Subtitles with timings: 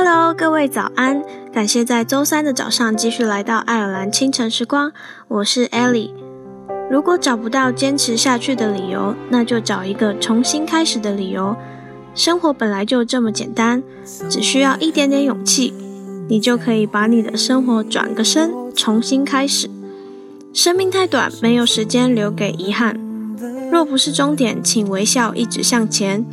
[0.00, 1.24] Hello，各位早安！
[1.52, 4.92] 感谢在周三的早上继续来到爱尔兰清晨时光，
[5.26, 6.12] 我是 Ellie。
[6.88, 11.56] 如果找不到坚持下去的理由，那就找一个重新开始的理由。
[12.14, 13.82] 生活本来就这么简单，
[14.30, 15.74] 只需要一点点勇气，
[16.28, 19.68] 你就可以把你的生活转个身，重新开始。
[20.54, 22.96] 生命太短，没有时间留给遗憾。
[23.72, 26.24] 若不是终点，请微笑，一直向前。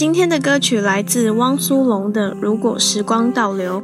[0.00, 3.82] 今天的歌曲来自汪苏泷的《如果时光倒流》。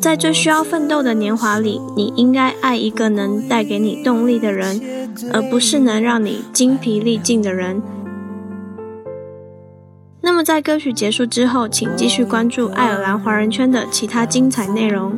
[0.00, 4.80] 在最需要奋斗的年华里，你应该爱一个能带给你动力的人，
[5.30, 7.82] 而不是能让你精疲力尽的人。
[10.22, 15.12] 那么，在歌曲结束之后，请继续关注爱尔兰华人圈的其他精彩内容。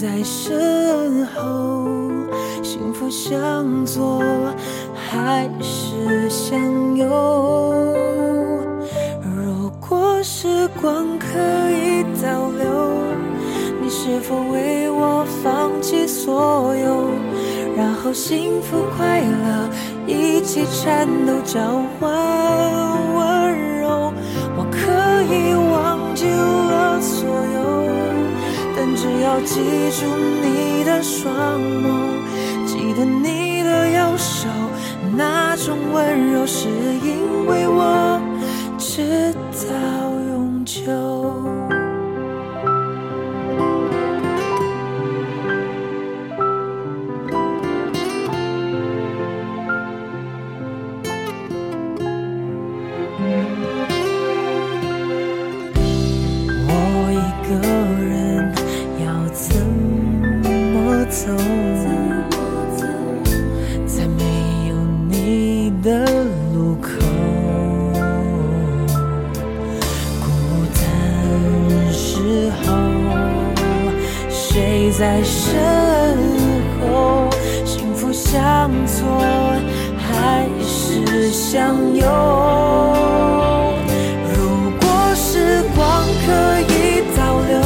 [0.00, 1.88] 在身后？
[2.62, 4.22] 幸福向左
[4.94, 6.56] 还是向
[6.96, 7.04] 右？
[9.24, 11.26] 如果时光可
[11.72, 12.68] 以倒流，
[13.82, 17.10] 你是否为我放弃所有？
[17.76, 19.68] 然后幸福快乐
[20.06, 22.08] 一起颤抖，交换
[23.16, 24.12] 温柔。
[24.56, 24.76] 我可
[25.34, 25.54] 以
[29.38, 29.54] 我记
[30.00, 30.04] 住
[30.42, 34.48] 你的双眸，记得你的右手，
[35.16, 38.20] 那种温柔是因为我
[38.78, 39.32] 直
[39.70, 41.17] 到永久。
[66.52, 66.88] 路口，
[70.20, 70.26] 孤
[70.74, 70.82] 单
[71.92, 72.66] 时候，
[74.30, 75.58] 谁在身
[76.80, 77.28] 后，
[77.64, 79.06] 幸福向左
[79.98, 82.04] 还是向右？
[84.34, 84.38] 如
[84.80, 87.60] 果时光可以倒流，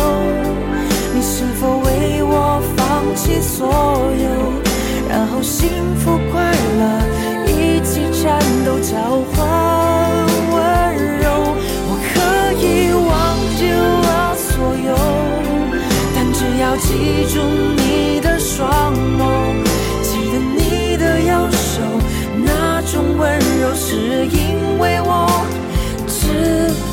[1.15, 2.81] 你是否为我放
[3.15, 4.29] 弃所有？
[5.09, 6.52] 然后幸福快，
[8.83, 8.99] 交
[9.33, 9.39] 换
[10.51, 10.59] 温
[11.21, 11.25] 柔，
[11.87, 12.19] 我可
[12.59, 13.09] 以忘
[13.57, 14.91] 记了所有，
[16.17, 16.89] 但只要记
[17.33, 17.35] 住
[17.77, 19.23] 你的双眸，
[20.03, 21.81] 记得你的右手，
[22.45, 25.31] 那种温柔是因为我，
[26.09, 26.19] 直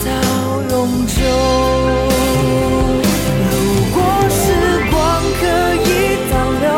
[0.05, 0.07] 到
[0.69, 1.17] 永久。
[3.49, 3.51] 如
[3.95, 3.97] 果
[4.29, 4.37] 时
[4.91, 4.95] 光
[5.41, 5.43] 可
[5.85, 5.87] 以
[6.29, 6.69] 倒流，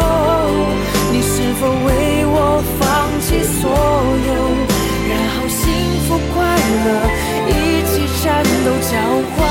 [1.12, 1.90] 你是否为
[2.26, 2.82] 我放
[3.20, 3.91] 弃所有？
[8.92, 8.98] 交
[9.38, 9.51] 换